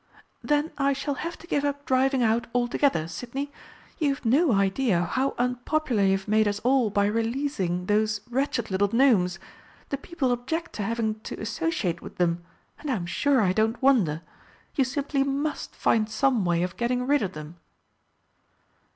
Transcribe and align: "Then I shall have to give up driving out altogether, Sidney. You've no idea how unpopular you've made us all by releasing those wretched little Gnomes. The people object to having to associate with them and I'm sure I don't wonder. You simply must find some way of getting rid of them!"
"Then 0.43 0.71
I 0.79 0.93
shall 0.93 1.13
have 1.13 1.37
to 1.37 1.45
give 1.45 1.63
up 1.63 1.85
driving 1.85 2.23
out 2.23 2.47
altogether, 2.55 3.07
Sidney. 3.07 3.51
You've 3.99 4.25
no 4.25 4.51
idea 4.51 5.03
how 5.03 5.35
unpopular 5.37 6.01
you've 6.03 6.27
made 6.27 6.47
us 6.47 6.57
all 6.61 6.89
by 6.89 7.05
releasing 7.05 7.85
those 7.85 8.21
wretched 8.27 8.71
little 8.71 8.89
Gnomes. 8.91 9.37
The 9.89 9.97
people 9.97 10.31
object 10.31 10.73
to 10.73 10.81
having 10.81 11.19
to 11.19 11.39
associate 11.39 12.01
with 12.01 12.15
them 12.17 12.43
and 12.79 12.89
I'm 12.89 13.05
sure 13.05 13.41
I 13.41 13.53
don't 13.53 13.79
wonder. 13.79 14.23
You 14.73 14.85
simply 14.85 15.21
must 15.23 15.75
find 15.75 16.09
some 16.09 16.45
way 16.45 16.63
of 16.63 16.77
getting 16.77 17.05
rid 17.05 17.21
of 17.21 17.33
them!" 17.33 17.57